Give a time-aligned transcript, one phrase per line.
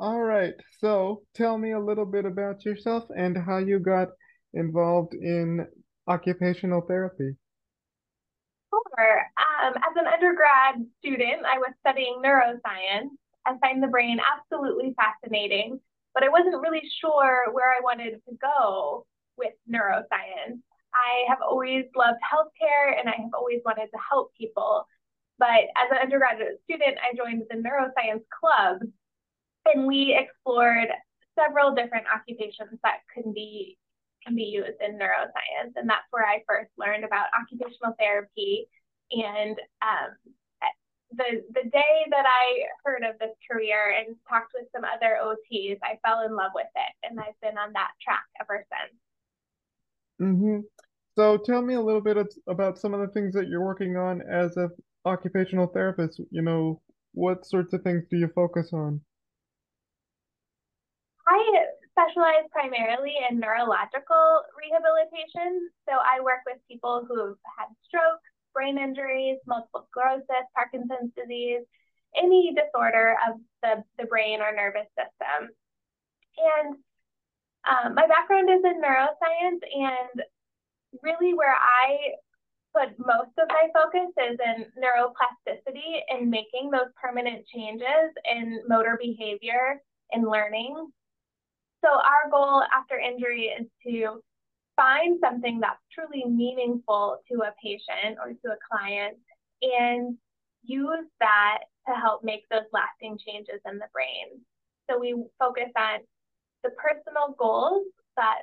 [0.00, 0.54] All right.
[0.78, 4.08] So tell me a little bit about yourself and how you got
[4.54, 5.66] involved in
[6.08, 7.36] occupational therapy.
[8.70, 9.20] Sure.
[9.36, 13.10] Um, as an undergrad student, I was studying neuroscience.
[13.44, 15.78] I find the brain absolutely fascinating,
[16.14, 19.04] but I wasn't really sure where I wanted to go
[19.36, 20.60] with neuroscience.
[20.94, 24.86] I have always loved healthcare and I have always wanted to help people.
[25.38, 28.80] But as an undergraduate student, I joined the neuroscience club
[29.66, 30.88] and we explored
[31.38, 33.76] several different occupations that can be
[34.24, 35.72] can be used in neuroscience.
[35.76, 38.68] And that's where I first learned about occupational therapy.
[39.12, 40.34] And um,
[41.12, 45.78] the the day that I heard of this career and talked with some other OTs,
[45.82, 49.00] I fell in love with it, and I've been on that track ever since.
[50.20, 50.60] Mm-hmm.
[51.16, 52.16] So tell me a little bit
[52.48, 54.70] about some of the things that you're working on as a
[55.04, 56.20] occupational therapist.
[56.30, 56.80] You know,
[57.12, 59.00] what sorts of things do you focus on?
[61.30, 61.38] I
[61.94, 65.70] specialize primarily in neurological rehabilitation.
[65.86, 71.62] So I work with people who've had strokes, brain injuries, multiple sclerosis, Parkinson's disease,
[72.16, 75.54] any disorder of the, the brain or nervous system.
[76.34, 76.74] And
[77.62, 80.22] um, my background is in neuroscience, and
[81.02, 82.18] really where I
[82.74, 88.98] put most of my focus is in neuroplasticity and making those permanent changes in motor
[89.00, 89.80] behavior
[90.12, 90.90] and learning.
[91.84, 94.20] So our goal after injury is to
[94.76, 99.16] find something that's truly meaningful to a patient or to a client
[99.62, 100.16] and
[100.62, 101.58] use that
[101.88, 104.40] to help make those lasting changes in the brain.
[104.88, 106.00] So we focus on
[106.62, 107.86] the personal goals
[108.16, 108.42] that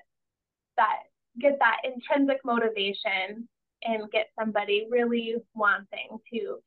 [0.78, 1.04] that
[1.40, 3.48] get that intrinsic motivation
[3.84, 6.58] and get somebody really wanting to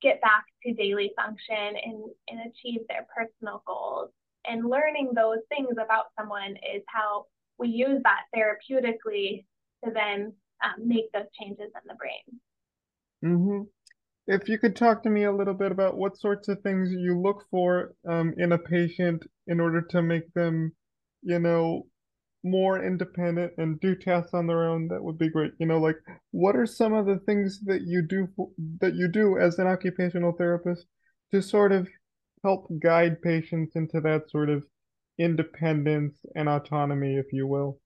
[0.00, 4.10] get back to daily function and, and achieve their personal goals.
[4.46, 7.26] And learning those things about someone is how
[7.58, 9.44] we use that therapeutically
[9.84, 10.32] to then
[10.62, 12.40] um, make those changes in the brain.
[13.24, 13.62] Mm-hmm.
[14.26, 17.18] If you could talk to me a little bit about what sorts of things you
[17.20, 20.72] look for um, in a patient in order to make them,
[21.22, 21.86] you know,
[22.42, 25.52] more independent and do tasks on their own, that would be great.
[25.58, 25.96] You know, like
[26.30, 28.28] what are some of the things that you do
[28.80, 30.86] that you do as an occupational therapist
[31.32, 31.88] to sort of
[32.44, 34.64] help guide patients into that sort of
[35.18, 37.80] independence and autonomy, if you will?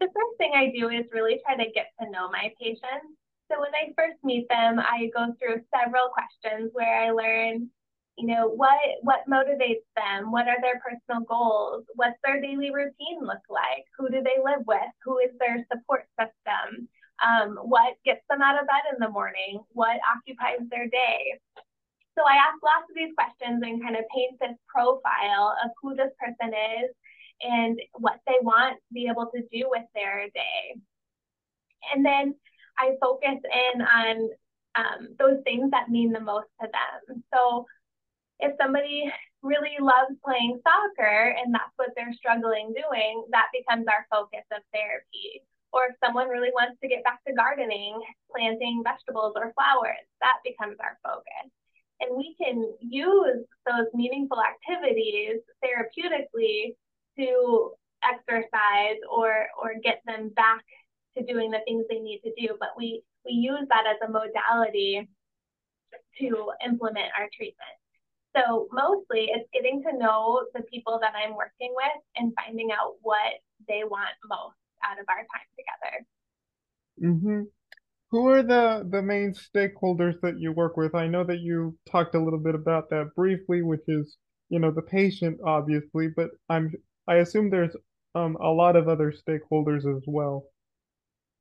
[0.00, 3.12] The first thing I do is really try to get to know my patients.
[3.52, 7.68] So when I first meet them, I go through several questions where I learn
[8.18, 10.30] you know what what motivates them?
[10.30, 11.84] What are their personal goals?
[11.94, 13.84] What's their daily routine look like?
[13.96, 14.92] Who do they live with?
[15.04, 16.88] Who is their support system?
[17.24, 19.64] Um, what gets them out of bed in the morning?
[19.72, 21.38] What occupies their day
[22.16, 25.94] so i ask lots of these questions and kind of paint this profile of who
[25.94, 26.90] this person is
[27.42, 30.76] and what they want to be able to do with their day
[31.94, 32.34] and then
[32.78, 33.38] i focus
[33.74, 34.28] in on
[34.76, 37.66] um, those things that mean the most to them so
[38.40, 39.10] if somebody
[39.42, 44.60] really loves playing soccer and that's what they're struggling doing, that becomes our focus of
[44.72, 45.44] therapy.
[45.72, 48.00] Or if someone really wants to get back to gardening,
[48.32, 51.48] planting vegetables or flowers, that becomes our focus.
[52.00, 56.74] And we can use those meaningful activities therapeutically
[57.18, 57.72] to
[58.02, 60.64] exercise or or get them back
[61.16, 62.56] to doing the things they need to do.
[62.58, 65.08] But we we use that as a modality
[66.18, 67.76] to implement our treatment.
[68.36, 72.94] So mostly it's getting to know the people that I'm working with and finding out
[73.02, 76.06] what they want most out of our time together.
[77.02, 77.42] Mm-hmm.
[78.10, 80.94] Who are the the main stakeholders that you work with?
[80.94, 84.16] I know that you talked a little bit about that briefly, which is
[84.48, 86.72] you know the patient obviously, but I'm
[87.06, 87.76] I assume there's
[88.16, 90.44] um a lot of other stakeholders as well.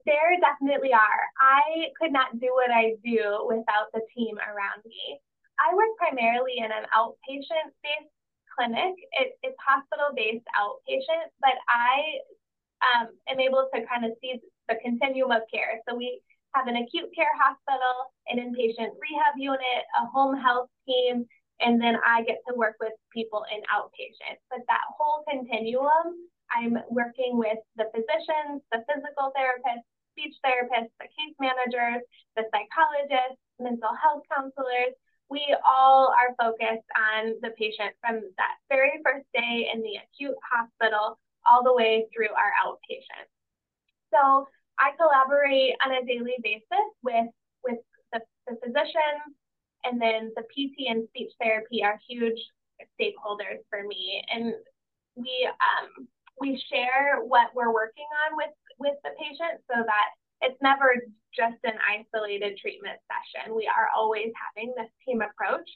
[0.06, 1.22] There definitely are.
[1.42, 5.20] I could not do what I do without the team around me.
[5.60, 8.14] I work primarily in an outpatient based
[8.56, 8.94] clinic.
[9.20, 12.22] It, it's hospital based outpatient, but I
[12.86, 14.40] um, am able to kind of see
[14.70, 15.82] the continuum of care.
[15.88, 16.22] So we
[16.56, 21.26] have an acute care hospital, an inpatient rehab unit, a home health team,
[21.60, 24.40] and then I get to work with people in outpatient.
[24.50, 26.16] But that whole continuum,
[26.50, 29.86] I'm working with the physicians, the physical therapists,
[30.16, 32.02] speech therapists, the case managers,
[32.36, 34.96] the psychologists, mental health counselors,
[35.30, 40.36] we all are focused on the patient from that very first day in the acute
[40.42, 41.20] hospital
[41.50, 43.30] all the way through our outpatient.
[44.12, 44.48] So
[44.80, 47.28] I collaborate on a daily basis with,
[47.64, 47.80] with
[48.14, 49.36] the, the physicians,
[49.84, 52.40] and then the PT and speech therapy are huge
[53.00, 54.54] stakeholders for me, and
[55.16, 56.08] we um,
[56.40, 60.10] we share what we're working on with with the patient so that
[60.42, 60.96] it's never
[61.36, 63.56] just an isolated treatment session.
[63.56, 65.68] We are always having this team approach.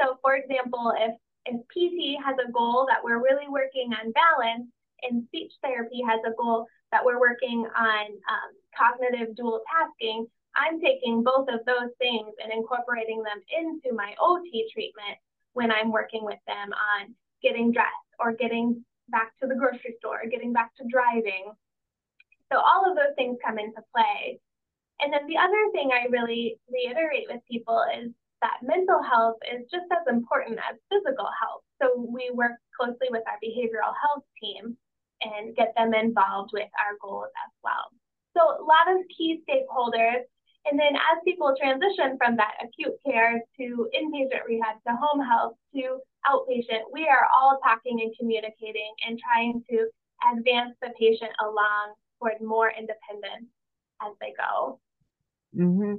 [0.00, 1.14] So, for example, if
[1.46, 4.70] if PT has a goal that we're really working on balance,
[5.02, 10.80] and speech therapy has a goal that we're working on um, cognitive dual tasking, I'm
[10.80, 15.18] taking both of those things and incorporating them into my OT treatment
[15.54, 20.20] when I'm working with them on getting dressed or getting back to the grocery store,
[20.30, 21.52] getting back to driving.
[22.52, 24.38] So all of those things come into play.
[25.00, 28.12] And then the other thing I really reiterate with people is
[28.42, 31.64] that mental health is just as important as physical health.
[31.80, 34.24] So we work closely with our behavioral health
[35.38, 37.90] and get them involved with our goals as well.
[38.36, 40.24] So a lot of key stakeholders.
[40.64, 45.54] And then as people transition from that acute care to inpatient rehab to home health
[45.74, 49.88] to outpatient, we are all talking and communicating and trying to
[50.32, 53.50] advance the patient along toward more independence
[54.00, 54.78] as they go.
[55.56, 55.94] Mm-hmm.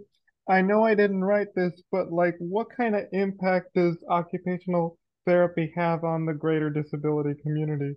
[0.49, 5.71] I know I didn't write this, but like, what kind of impact does occupational therapy
[5.75, 7.95] have on the greater disability community?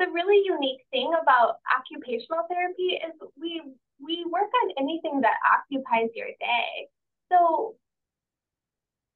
[0.00, 3.60] The really unique thing about occupational therapy is we
[4.00, 6.88] we work on anything that occupies your day.
[7.30, 7.76] So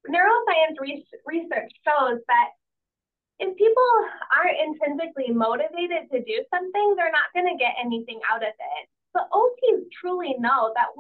[0.09, 2.49] neuroscience re- research shows that
[3.41, 3.91] if people
[4.37, 8.85] aren't intrinsically motivated to do something, they're not going to get anything out of it.
[9.13, 10.95] But OTs truly know that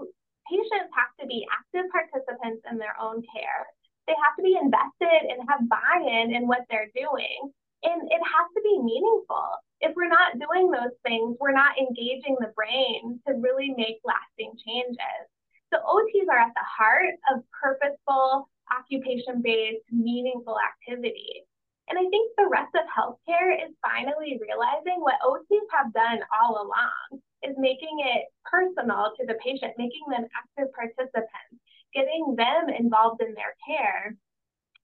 [0.50, 3.66] patients have to be active participants in their own care.
[4.06, 7.52] They have to be invested and have buy in in what they're doing.
[7.84, 9.48] And it has to be meaningful.
[9.84, 14.56] If we're not doing those things, we're not engaging the brain to really make lasting
[14.64, 15.20] changes.
[15.68, 21.44] So OTs are at the heart of purposeful, occupation based, meaningful activity.
[21.88, 26.64] And I think the rest of healthcare is finally realizing what OTs have done all
[26.64, 31.60] along is making it personal to the patient, making them active participants,
[31.92, 34.16] getting them involved in their care,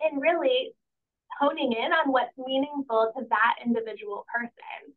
[0.02, 0.74] and really
[1.40, 4.92] honing in on what's meaningful to that individual person.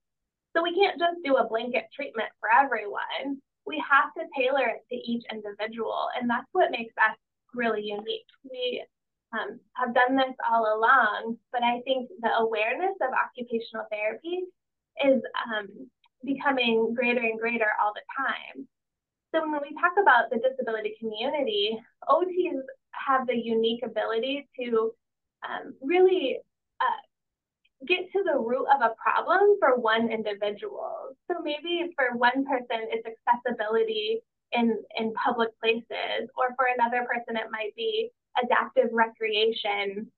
[0.55, 3.41] So we can't just do a blanket treatment for everyone.
[3.65, 7.15] We have to tailor it to each individual, and that's what makes us
[7.55, 8.27] really unique.
[8.43, 8.83] We
[9.31, 14.43] um, have done this all along, but I think the awareness of occupational therapy
[15.03, 15.89] is um,
[16.23, 18.67] becoming greater and greater all the time.
[19.33, 22.61] So when we talk about the disability community, OTs
[22.91, 24.93] have the unique ability to
[25.47, 26.39] um, really
[26.81, 27.01] uh,
[27.87, 31.15] get to the root of a problem for one individual.
[31.29, 34.19] So maybe for one person, it's accessibility
[34.51, 38.09] in, in public places, or for another person, it might be
[38.41, 40.11] adaptive recreation,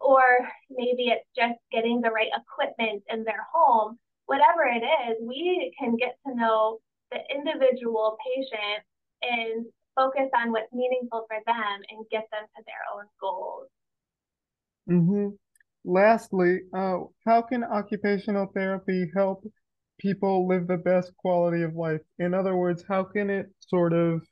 [0.00, 0.22] or
[0.70, 5.96] maybe it's just getting the right equipment in their home whatever it is, we can
[5.96, 6.78] get to know
[7.10, 8.82] the individual patient
[9.22, 13.68] and focus on what's meaningful for them and get them to their own goals.
[14.90, 15.28] Mm-hmm.
[15.84, 19.44] Lastly, uh, how can occupational therapy help
[19.98, 22.00] people live the best quality of life?
[22.18, 24.22] In other words, how can it sort of,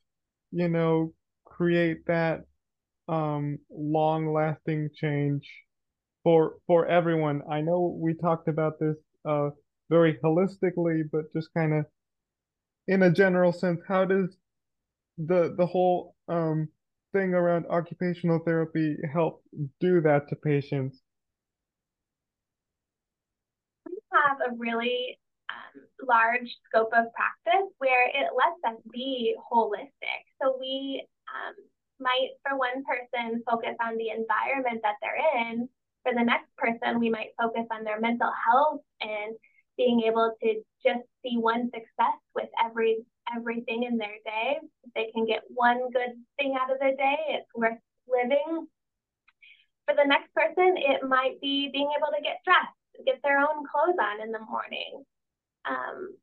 [0.52, 1.12] you know,
[1.45, 2.45] create that
[3.09, 5.49] um, long-lasting change
[6.25, 7.43] for for everyone?
[7.50, 9.50] I know we talked about this uh,
[9.90, 11.87] very holistically, but just kind of
[12.88, 14.37] in a general sense, how does
[15.19, 16.69] the the whole um
[17.14, 19.42] thing around occupational therapy help
[19.80, 21.00] do that to patients?
[23.87, 25.18] We have a really
[25.49, 30.21] um, large scope of practice where it lets us be holistic.
[30.42, 31.54] So we um,
[32.00, 35.68] might, for one person, focus on the environment that they're in.
[36.02, 39.37] For the next person, we might focus on their mental health and
[39.76, 40.54] being able to
[40.85, 42.99] just see one success with every
[43.35, 44.59] everything in their day.
[44.85, 47.78] If they can get one good thing out of the day, it's worth
[48.09, 48.66] living.
[49.87, 53.66] For the next person, it might be being able to get dressed, get their own
[53.69, 55.04] clothes on in the morning.
[55.69, 56.16] Um,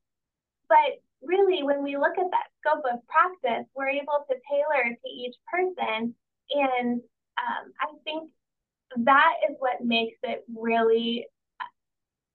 [0.67, 5.09] but really, when we look at that scope of practice, we're able to tailor to
[5.09, 6.15] each person.
[6.51, 7.01] And
[7.37, 8.29] um, I think
[8.97, 11.27] that is what makes it really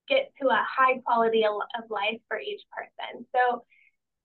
[0.07, 1.53] get to a high quality of
[1.89, 3.25] life for each person.
[3.35, 3.63] So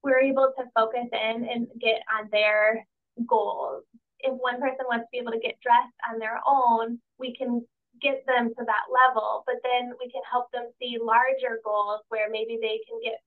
[0.03, 2.87] we're able to focus in and get on their
[3.27, 3.85] goals.
[4.21, 7.65] If one person wants to be able to get dressed on their own, we can
[8.01, 12.31] get them to that level, but then we can help them see larger goals where
[12.31, 13.23] maybe they can get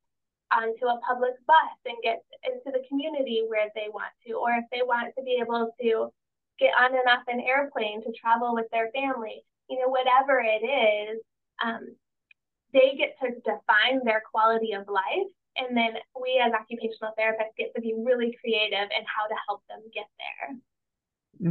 [0.51, 4.65] onto a public bus and get into the community where they want to, or if
[4.71, 6.11] they want to be able to
[6.59, 10.63] get on and off an airplane to travel with their family, you know, whatever it
[10.63, 11.19] is,
[11.63, 11.95] um,
[12.73, 15.31] they get to define their quality of life.
[15.57, 19.61] And then we as occupational therapists get to be really creative in how to help
[19.69, 20.57] them get there.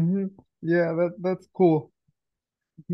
[0.00, 0.26] Mm-hmm.
[0.62, 1.92] Yeah, that that's cool.